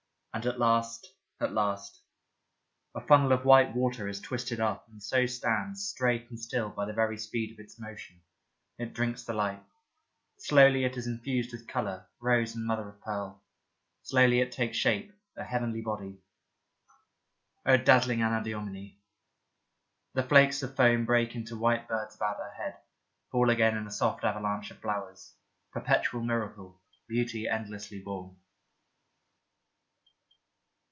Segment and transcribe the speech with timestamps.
[0.33, 2.03] And at last, at last...
[2.95, 6.85] A funnel of white water is twisted up and so stands, straight and still by
[6.85, 8.21] the very speed of its motion.
[8.77, 9.61] It drinks the light;
[10.37, 13.43] slowly it is infused with colour, rose and mother of pearl.
[14.03, 16.21] Slowly it takes shape, a heavenly body.
[17.65, 18.95] O dazzling Anadyomene!
[20.13, 22.77] The flakes of foam break into white birds about her head,
[23.33, 25.33] fall again in a soft avalanche of flowers.
[25.73, 26.79] Perpetual miracle,
[27.09, 28.37] beauty endlessly born.